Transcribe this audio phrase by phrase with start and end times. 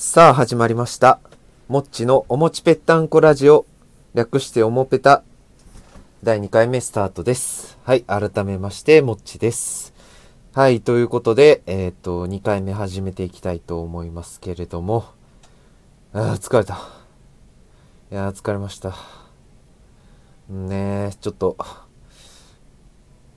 [0.00, 1.18] さあ始まりました。
[1.66, 3.66] もっちのおもちぺったんこラジオ。
[4.14, 5.24] 略しておもぺた。
[6.22, 7.76] 第2回目スタートです。
[7.82, 9.92] はい、改めまして、もっちです。
[10.54, 15.04] はい、ということで、えっ、と、2回目始めていきたいと思いますけれども。
[16.12, 16.74] あー疲れた。
[18.12, 18.94] いやー、疲れました。
[20.48, 21.56] ねえ、ちょっと、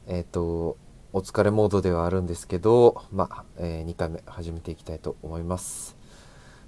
[0.05, 0.77] えっ、と、
[1.11, 5.99] お疲れモードではあるんですけど、まあ、え2回目始めていきたいと思います。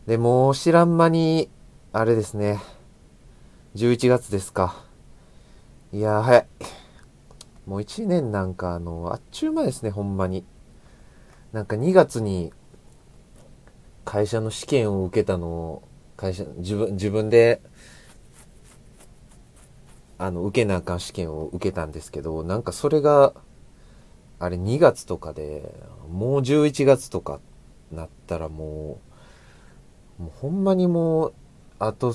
[0.06, 1.50] で、もう知らん間に、
[1.94, 2.60] あれですね、
[3.76, 4.84] 11月ですか。
[5.94, 6.48] いやー、早い。
[7.66, 10.44] もう1年なんか、あの、あっちゅう間ですね、ほんまに。
[11.54, 12.52] なんか2月に、
[14.04, 15.84] 会社の試験を受けたのを、
[16.18, 17.62] 会社、自分、自分で、
[20.18, 23.34] あの、受けなあかん試験を受けたんですけど、なんかそれが、
[24.40, 25.74] あれ2月とかで、
[26.12, 27.40] もう11月とか
[27.90, 29.13] なったらもう、
[30.18, 31.34] もうほんまにもう、
[31.80, 32.12] あと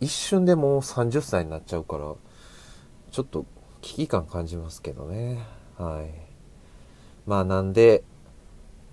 [0.00, 2.14] 一瞬でもう30歳になっちゃうから、
[3.10, 3.46] ちょっと
[3.80, 5.40] 危機感感じますけどね。
[5.78, 6.10] はい。
[7.26, 8.02] まあなんで、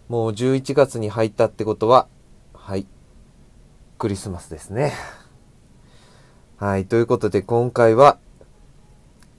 [0.09, 2.08] もう11月に入ったってことは、
[2.53, 2.85] はい。
[3.97, 4.93] クリスマスですね。
[6.58, 6.86] はい。
[6.86, 8.19] ということで今回は、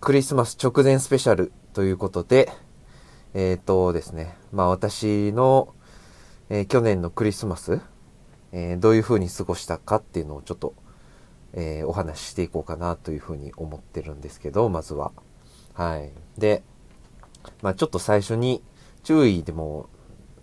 [0.00, 2.50] クリスマス直前スペシャルということで、
[3.34, 5.74] えっ、とですね、まあ私の、
[6.48, 7.80] えー去年のクリスマス、
[8.52, 10.74] えーどういう風に過ごしたかっていうのをちょっと、
[11.54, 15.12] えーお話ししていこうかなという風に思ってるんですけど、まずは。
[15.74, 16.10] はい。
[16.38, 16.62] で、
[17.62, 18.62] まあちょっと最初に
[19.04, 19.88] 注意でも、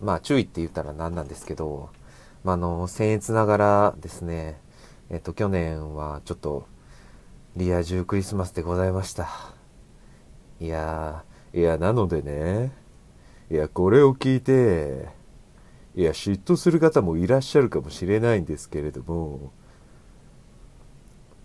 [0.00, 1.90] まあ注意って言ったら何なんですけど、
[2.44, 4.60] まああの、僭越ながらですね、
[5.10, 6.66] えっ、と去年はちょっと
[7.56, 9.28] リア充クリスマスでございました。
[10.60, 12.72] いやー、いや、なのでね、
[13.50, 15.08] いや、これを聞いて、
[16.00, 19.52] いや、嫉妬する方もいらっしゃるかもしれないんですけれども、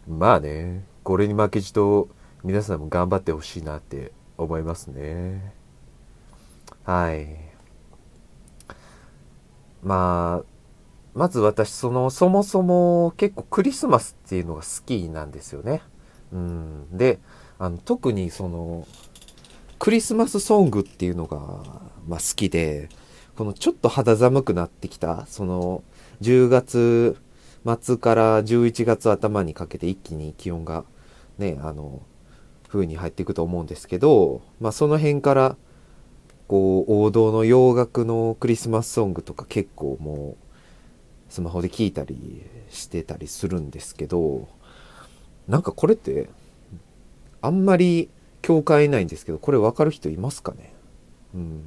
[0.07, 2.07] まあね、これに負けじと
[2.41, 5.53] 皆さんも頑張ってほしいなって思いますね。
[6.85, 7.35] はい。
[9.83, 10.43] まあ、
[11.13, 15.81] まず私、その、そもそも結構クリスマスっていうのが好きなんですよね。
[16.31, 16.97] うん。
[16.97, 17.19] で、
[17.59, 18.87] あの、特にその、
[19.79, 21.39] クリスマスソングっていうのが、
[22.07, 22.87] まあ、好きで、
[23.35, 25.83] このちょっと肌寒くなってきた、その、
[26.21, 27.17] 10月
[27.81, 30.85] 末から11月頭にかけて一気に気温が
[31.37, 32.01] ね、あの、
[32.67, 35.57] 風に入っていくと思うんですけど、まあ、その辺から、
[36.47, 44.47] こう、王道の洋楽のクリスマスソングとか結構もう、スマホで聴いたりしてたりするんですけど、
[45.47, 46.29] なんかこれって、
[47.41, 48.09] あんまり
[48.41, 50.73] 境界ないんですけど、これ分かる人いますかね？
[51.33, 51.63] うん。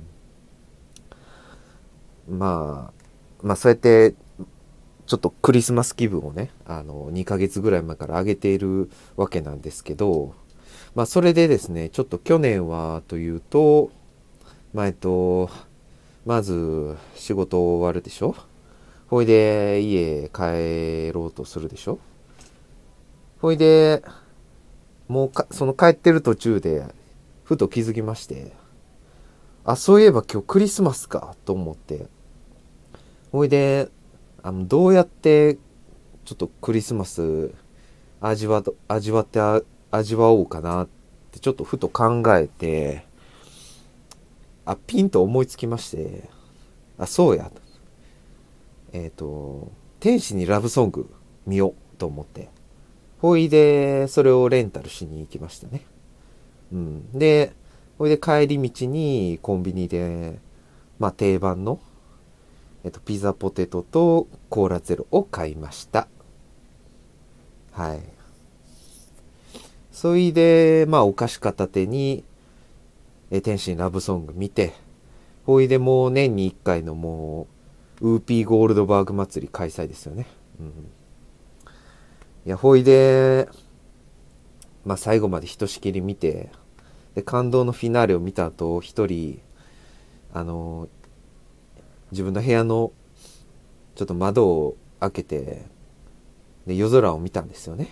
[2.28, 4.15] まあ、まあそうやって、
[5.06, 10.34] ちょっとクリスマス気分をね、あの、2ヶ月ぐらい前から上げているわけなんですけど、
[10.94, 13.91] まあそれでですね、ちょっと去年はというと、
[14.75, 15.49] まあえっと、
[16.27, 18.34] まず仕事終わるでしょ？
[19.06, 21.99] ほいで家帰ろうとするでしょ？
[23.41, 24.03] ほいで、
[25.06, 26.84] もうか、その帰ってる途中で、
[27.45, 28.53] ふと気づきまして、
[29.65, 32.09] あ、そういえば今日クリスマスか、と思って。
[33.31, 33.89] ほいで、
[34.43, 35.56] あの、どうやって、
[36.25, 37.53] ちょっとクリスマス、
[38.21, 39.41] 味わ、味わって、
[39.91, 40.89] 味わおうかなっ
[41.31, 43.05] て、ちょっとふと考えて、
[44.65, 46.28] あ、ピンと思いつきまして、
[46.99, 47.50] あ、そうや。
[48.93, 51.10] えっ、と、天使にラブソング
[51.47, 52.49] 見ようと思って。
[53.21, 55.83] ほいで、それをレンタルしに行きましたね。
[56.72, 57.12] うん。
[57.12, 57.53] で、
[57.99, 60.39] ほいで帰り道にコンビニで、
[60.99, 61.81] まあ定番の、
[62.88, 66.09] えっと、ピザポテトとコーラゼロを買いました。
[67.72, 68.00] はい。
[69.93, 72.25] そいで、まあお菓子片手に、
[73.31, 74.72] え、天使ラブソング見て、
[75.45, 77.47] ほいでもう年に1回のも
[78.01, 80.27] う、ウーピーゴールドバーグ祭り開催ですよね。
[80.59, 80.68] うん。
[80.68, 80.71] い
[82.47, 83.51] や、ほいで、
[84.86, 86.48] まあ最後までひとしきり見て、
[87.15, 89.42] で、感動のフィナーレを見た後、一人、
[90.33, 90.89] あの、
[92.10, 92.93] 自分の部屋の、
[93.95, 95.63] ちょっと窓を開けて、
[96.66, 97.91] で、夜空を見たんですよね。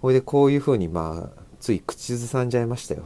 [0.00, 3.04] ほいで、こういう風に、まあ、つい口ずさんじゃいましたよ。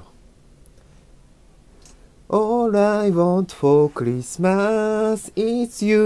[2.32, 5.99] All I want for Christmas is you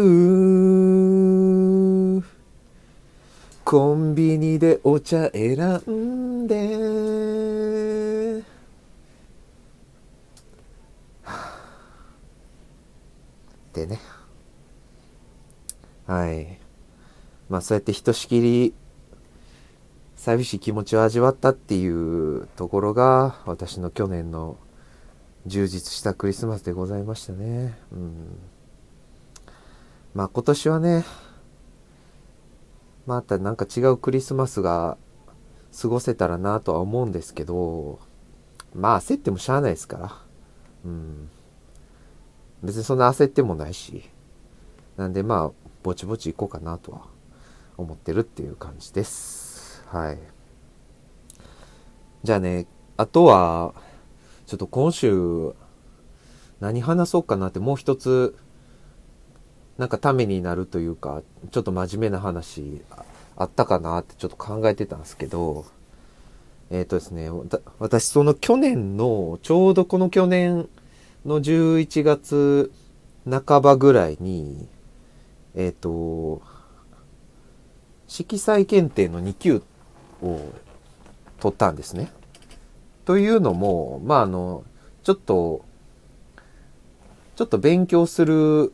[3.62, 5.59] コンビニでお茶選
[5.91, 7.04] んで
[13.86, 14.00] でね
[16.06, 16.58] はい
[17.48, 18.75] まあそうやってひとしきり
[20.16, 24.56] 寂しい気持ちを味わったっていうところが私の去年の
[25.46, 27.76] 充実したクリスマスでございましたね。
[27.92, 28.38] うん。
[30.14, 31.04] まあ今年はね、
[33.06, 34.96] またなんか違うクリスマスが
[35.78, 37.98] 過ごせたらなとは思うんですけど、
[38.75, 40.19] まあ焦ってもしゃあないですから。
[40.86, 41.28] うん。
[42.62, 44.09] 別にそんな焦ってもないし。
[44.97, 47.03] なんでまあ、ぼちぼち行こうかなとは
[47.77, 49.83] 思ってるっていう感じです。
[49.87, 50.19] はい。
[52.23, 52.67] じゃあね、
[52.97, 53.75] あとは、
[54.47, 55.53] ちょっと今週、
[56.61, 58.37] 何話そうかなってもう一つ、
[59.79, 62.83] なんかためになるというか、ちょっと真面目な話
[63.37, 65.65] あったかなってちょっと考えてたんですけど、
[66.71, 67.31] えっ、ー、とですね、
[67.81, 70.69] 私その去年の、ちょうどこの去年
[71.25, 72.73] の11月
[73.29, 74.69] 半ばぐらいに、
[75.55, 76.43] えっ、と、
[78.06, 79.62] 色彩検定の2級
[80.23, 80.41] を
[81.41, 82.12] 取ったんですね。
[83.05, 84.65] というのも、まあ、あの、
[85.03, 85.65] ちょっと、
[87.37, 88.73] ちょっと勉強する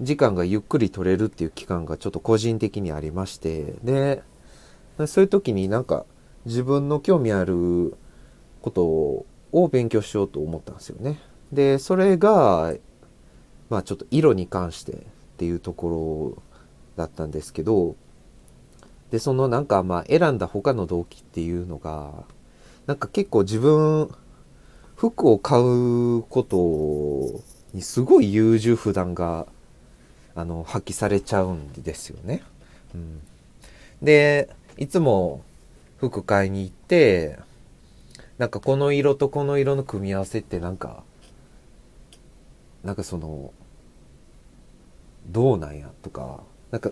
[0.00, 4.22] 時間がゆっくり取れるっていう期間がちょっと個人的にありまして、で、
[5.06, 6.04] そういう時になんか
[6.46, 7.96] 自分の興味ある
[8.62, 11.18] ことをを勉強しようと思ったんですよね。
[11.52, 12.74] で、それが、
[13.68, 14.96] まあちょっと色に関してっ
[15.36, 16.42] ていうところ
[16.96, 17.96] だったんですけど、
[19.10, 22.12] で、そのなんかまあ選んだ他の動機っていうのが、
[22.86, 24.10] なんか結構自分、
[24.96, 27.42] 服を買うこと
[27.72, 29.46] にすごい優柔不断が
[30.34, 32.42] あの発揮されちゃうんですよね。
[32.94, 33.20] うん、
[34.02, 35.42] でいつも
[35.98, 37.38] 服買いに行って
[38.40, 41.04] なんかこの色とこの色の組み合わせってなんか
[42.82, 43.52] なんかその
[45.26, 46.40] どうなんやとか
[46.70, 46.90] なんか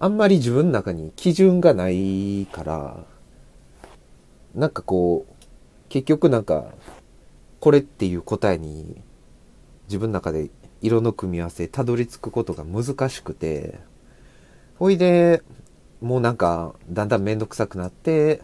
[0.00, 3.04] あんまり自分の中に基準がないから
[4.54, 5.34] なんかこう
[5.90, 6.72] 結局なんか
[7.60, 9.02] これっていう答えに
[9.88, 10.48] 自分の中で
[10.80, 13.80] 色の組み合わせたどり着くことが難しくて、
[14.78, 15.42] ほいで、
[16.02, 18.42] もうなんか、だんだんめんどくさくなって、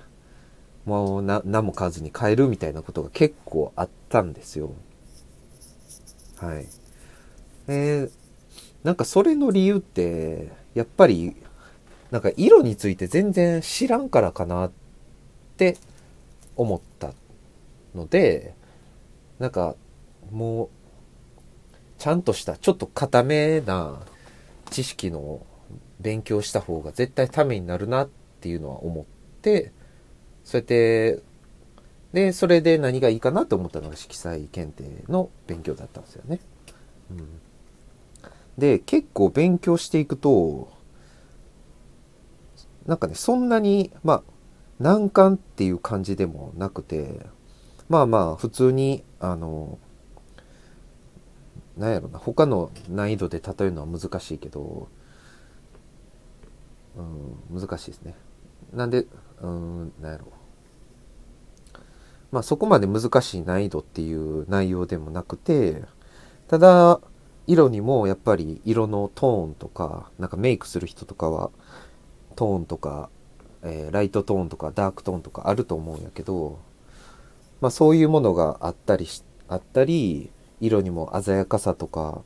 [0.85, 4.73] もう、何も買わずに買えるみたいなことが結構あったんですよ。
[6.37, 6.67] はい。
[7.69, 8.11] えー、
[8.83, 11.37] なんかそれの理由って、やっぱり、
[12.11, 14.73] なんか色について全然知らんからかなっ
[15.57, 15.77] て
[16.57, 17.13] 思った
[17.95, 18.55] ので、
[19.39, 19.77] なんか
[20.31, 20.69] もう
[21.99, 24.01] ちゃんとしたちょっと固めな
[24.71, 25.45] 知識の
[26.01, 28.09] 勉強した方が絶対ためになるなっ
[28.41, 29.05] ていうのは思っ
[29.43, 29.73] て
[30.45, 31.23] そうやって
[32.13, 36.41] でそれで何がいいかなと思ったのが色彩検定の勉強だったんですよね。
[37.11, 37.29] うん、
[38.59, 40.73] で結構勉強していくと
[42.87, 44.23] なんかねそんなにまあ
[44.81, 47.27] 難関っていう感じでもなくて
[47.89, 49.79] まあまあ普通にあの
[51.77, 54.89] なんやろな他の難易度で例えるのは難しいけど、
[56.97, 57.03] う
[57.57, 58.15] ん、難しいですね
[58.73, 59.07] なんで
[59.43, 60.27] うんなんやろ。
[62.31, 65.83] まあそこまで難しい難易度っていう内容でもなくて
[66.49, 67.01] ただ
[67.47, 71.51] 色にもやっぱり色のトーンとかなんかメイクする人とかは
[72.37, 73.11] トーンとか、
[73.63, 76.61] えー、ライトトーンとかダークトーンとかあると思うんやけど
[77.61, 80.31] まあそういうものがあったりしあったり
[80.61, 82.23] 色にも鮮やかさとか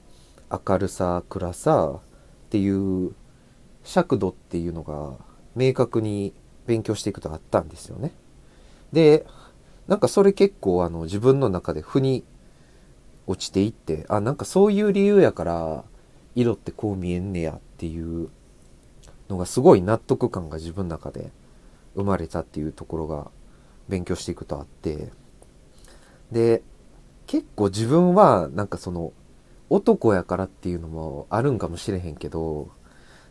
[0.50, 2.00] 明るさ暗さっ
[2.50, 2.68] てい
[3.06, 3.14] う
[3.82, 5.16] 尺度っていうのが
[5.56, 6.32] 明確に
[6.66, 8.12] 勉強していくとあったんですよね。
[8.92, 9.26] で
[9.86, 12.24] なんかそれ結構あの自分の中で負に
[13.26, 15.84] 落ちていってあなんかそういう理由やから
[16.34, 18.28] 色ってこう見えんねやっていう
[19.28, 21.30] のがすごい納得感が自分の中で
[21.94, 23.30] 生まれたっていうところが
[23.88, 25.10] 勉強していくとあって
[26.32, 26.62] で
[27.26, 29.12] 結構自分はなんかその
[29.70, 32.70] 男やからっていうのもあるんかもしれへんけど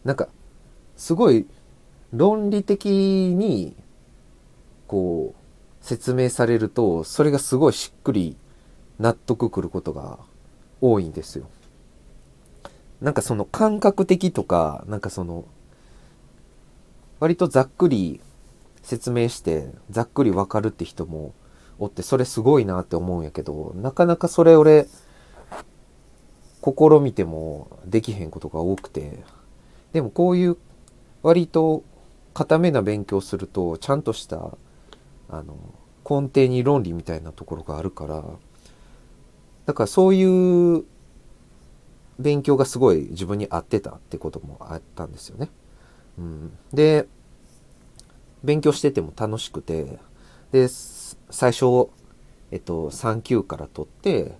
[0.03, 0.27] なんか
[0.95, 1.45] すごい
[2.13, 2.85] 論理的
[3.35, 3.75] に
[4.87, 8.37] こう説明されるとそれがすごいしっくり
[8.99, 10.19] 納得くることが
[10.79, 11.49] 多いんですよ。
[13.01, 15.45] なんかその感覚的とかなんかその
[17.19, 18.21] 割とざっくり
[18.81, 21.33] 説明してざっくりわかるって人も
[21.79, 24.87] おってそれすごいなって思うんやけどなかなかそれ俺
[26.61, 29.23] 試みてもできへんことが多くて
[29.91, 30.57] でもこういう
[31.23, 31.83] 割と
[32.33, 34.57] 固めな勉強するとちゃんとした
[35.29, 35.55] あの
[36.09, 38.23] 根底に論理みたいなところがあるから
[39.65, 40.85] だからそういう
[42.19, 45.49] 勉強がすごい自分に合ってたってこともあったんですよね。
[46.17, 47.07] うん、で、
[48.43, 49.99] 勉強してても楽しくて、
[50.51, 51.89] で、最初、
[52.51, 54.37] えっと、3級から取って、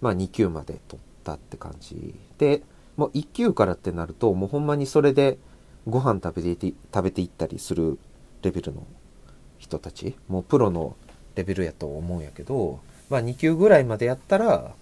[0.00, 2.62] まあ2級まで取ったって感じで、
[2.96, 5.38] もう1級からってなると、もうほんまにそれで
[5.86, 7.98] ご飯食べて、食べていったりする
[8.42, 8.86] レベルの
[9.58, 10.96] 人たち、もうプロの
[11.34, 14.74] レベルやと思うんやけど、まあ2級ぐらいまでやったら、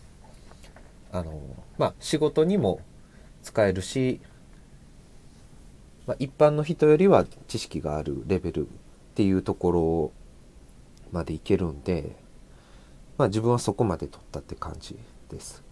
[1.12, 1.40] あの、
[1.78, 2.80] まあ仕事にも
[3.42, 4.20] 使えるし、
[6.06, 8.70] まあ、一般の人よりは知識があるレベルっ
[9.14, 10.12] ていうところ
[11.12, 12.16] までいけるんで、
[13.16, 15.62] まあ自分はそこまで取ったって感じです。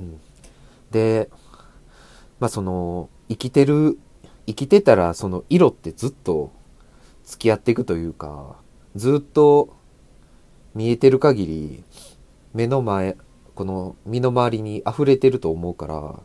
[0.00, 0.20] うん、
[0.90, 1.28] で、
[2.40, 3.98] まあその、生きてる、
[4.46, 6.52] 生きてたらその色ってずっと
[7.24, 8.56] 付き合っていくというか、
[8.94, 9.76] ずっと
[10.74, 11.84] 見えてる限り、
[12.54, 13.16] 目の前、
[13.54, 16.20] この身の回りに溢れてると思うから、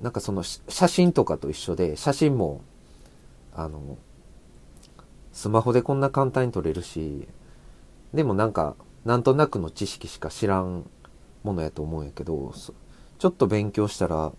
[0.00, 2.62] なんかその写真とかと一緒で、写真も、
[3.54, 3.98] あの、
[5.32, 7.28] スマホでこんな簡単に撮れるし、
[8.14, 10.88] でもなんか、なんとなくの知識しか知らん
[11.42, 12.52] ものやと思うんやけど、
[13.18, 14.32] ちょっと勉強したら、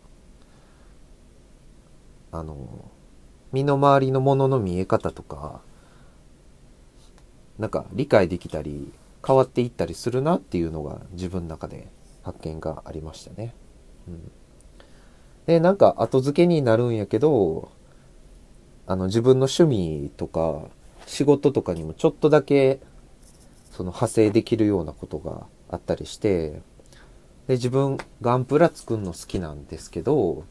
[2.32, 2.92] あの、
[3.52, 5.62] 身の回りのものの見え方とか、
[7.60, 8.92] なんか理解できたり、
[9.26, 11.88] 変わっていったりするなっていうのが自分の中で
[12.24, 13.54] 発見がありましたね。
[14.08, 14.32] うん。
[15.46, 17.72] で、なんか後付けになるんやけど、
[18.88, 20.64] あの自分の趣味とか
[21.06, 22.82] 仕事とかにもちょっとだけ
[23.72, 26.62] その派生できるようなことがあったりして、
[27.48, 30.46] で、自分ガンプラ作るの好きなんですけど、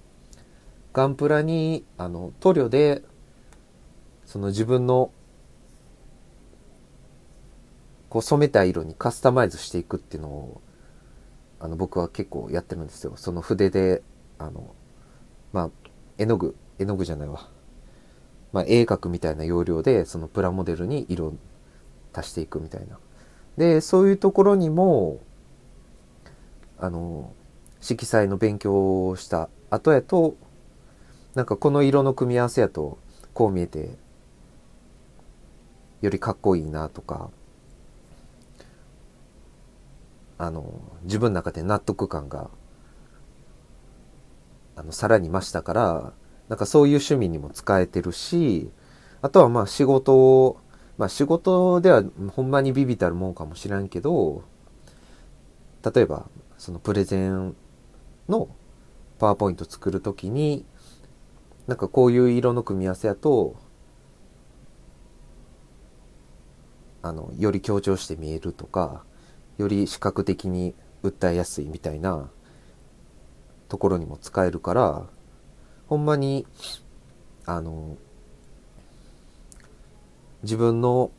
[0.92, 3.02] ガンプラにあの塗料で
[4.25, 5.12] その自分の
[8.09, 10.61] こう染めた色にカスタマイズしていくっていうのを
[11.61, 13.12] あの僕は結構やってるんですよ。
[13.16, 14.02] その筆で
[14.38, 14.75] あの
[15.52, 15.70] まあ
[16.18, 17.49] 絵の具絵の具じゃないわ。
[18.52, 21.35] まあ、絵描くみたいな要領でそのプラモデルに色
[22.12, 22.99] 足していくみたいな。
[23.56, 25.20] でそういうところにも
[26.78, 27.32] あの
[27.80, 30.35] 色彩の勉強をした後やと
[31.35, 32.99] なんかこの色の組み合わせやと
[33.35, 33.91] こう見えて
[36.01, 37.31] よりかっこいいなとか
[40.39, 42.51] あの自分の中で納得感が
[44.75, 46.13] あのさらに増したから
[46.49, 48.71] なんかそういう趣味にも使えてるし
[49.23, 50.59] あとはまあ仕事を
[50.97, 52.03] まあ仕事では
[52.35, 54.43] ほんまにビビたるもんかもしらんけど
[55.95, 57.55] 例えばそのプレゼン
[58.29, 58.49] の
[59.19, 60.65] パワーポイント作るときに
[61.71, 63.55] なんかこういう色の組み合わせやと
[67.00, 69.05] あのより強調して見えるとか
[69.57, 70.75] より視覚的に
[71.05, 72.29] 訴えやすいみたいな
[73.69, 75.07] ところにも使えるから
[75.87, 76.45] ほんまに
[77.47, 77.97] あの
[80.43, 81.12] 自分の、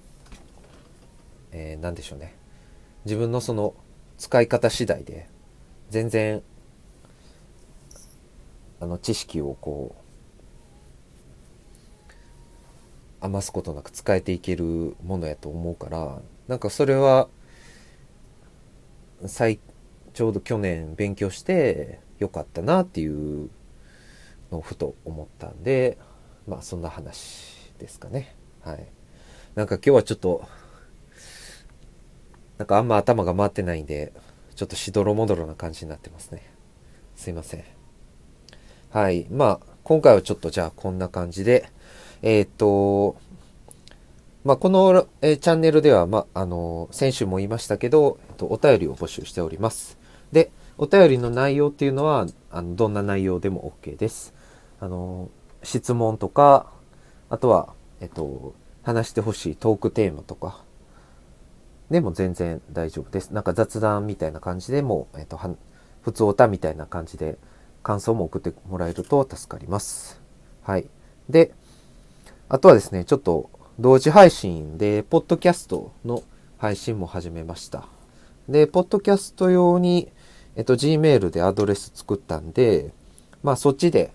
[1.53, 2.35] えー、何でしょうね。
[3.05, 3.73] 自分のその
[4.17, 5.29] 使い方次第で
[5.89, 6.43] 全然
[8.81, 10.00] あの知識をこう
[13.21, 17.27] 余すことなく使えていけるものやと思うからなんかそれは
[19.25, 19.59] 最
[20.13, 23.49] ちょうど去年勉強してよかったなっていう
[24.51, 25.97] のをふと思ったんで
[26.47, 28.35] まあそんな話ですかね。
[28.61, 28.87] はい。
[29.55, 30.45] なんか今日はちょっと
[32.57, 34.13] なんかあんま頭が回ってないんで
[34.55, 36.43] ちょっとしどろもどろな感じになってますね。
[37.15, 37.63] すいません。
[38.89, 39.27] はい。
[39.29, 41.69] まあ今回はちょっとじゃあこんな感じで
[42.21, 43.15] えっ、と
[44.43, 49.99] まあ、この、えー、チャンネルでは、まあ、あのー、先週も言いましたけど、えっと、お便りを募集しております。
[50.31, 54.33] で、お便りの内容っていうのは、あの、どんな内容でも OK です。
[54.79, 56.71] あのー、質問とか、
[57.29, 60.63] あとは、えっと、話してほしいトークテーマとか、
[61.91, 63.29] でも全然大丈夫です。
[63.29, 65.53] なんか雑談みたいな感じでも、えっと、は
[66.01, 67.37] 普通おたみたいな感じで
[67.83, 70.19] 感想も送ってもらえると助かります。
[70.63, 70.87] はい。
[71.29, 71.53] で、
[72.53, 76.21] あとはですね、ちょっと同時配信で、ポッドキャストの
[76.57, 77.87] 配信も始めました。
[78.49, 80.11] で、ポッドキャスト用に、
[80.57, 82.91] えっと、Gmail でアドレス作ったんで、
[83.41, 84.11] まあ、そっちで、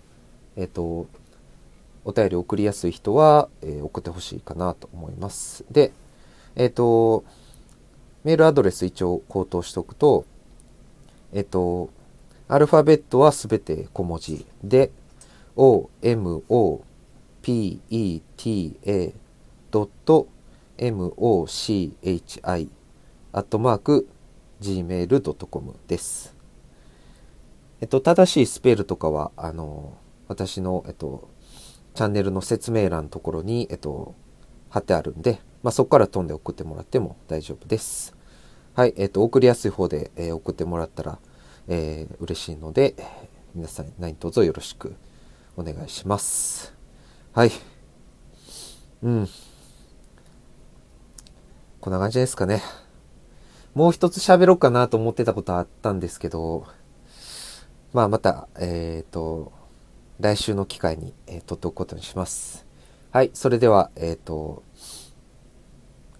[0.55, 1.07] えっと、
[2.05, 5.65] お便り送りやすい人は、えー、送ってほしいかなと思います。
[5.71, 5.91] で、
[6.55, 7.23] えっと、
[8.23, 10.25] メールアドレス一応口頭しておくと、
[11.33, 11.89] えっと、
[12.47, 14.91] アルファベットはすべて小文字で、
[15.55, 16.81] O, M, O,
[17.41, 19.13] P, E, T, A,
[19.71, 20.27] mochi
[23.33, 24.07] アットマーク
[24.61, 26.35] gmail.com です。
[27.81, 31.29] えっと、正しいスペルとかは、あの、私の、えっと、
[31.95, 34.13] チャンネルの説明欄のところに、えっと、
[34.69, 38.15] 貼ってあるんで、まあ、そこから飛んで送ってもらっても大丈夫です。
[38.75, 41.19] はい、えっと、送りやすい方で、えー、送ってもらったら、
[41.67, 42.95] えー、嬉しいので、
[43.55, 44.95] 皆さん何卒よろしく
[45.55, 46.75] お願いします。
[47.33, 47.76] はい。
[49.03, 49.27] うん。
[51.79, 52.61] こんな感じですかね。
[53.75, 56.65] もう一つ喋ろうかなと思ってたことあったんですけど、
[57.93, 59.51] まあまた、えっ、ー、と、
[60.19, 62.65] 来週の機会に、えー、撮っておくことにします。
[63.11, 64.63] はい、それでは、えっ、ー、と、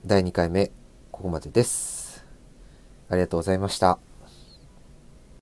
[0.05, 0.67] 第2回目、
[1.11, 2.23] ここまでです。
[3.09, 3.97] ありがとうございました。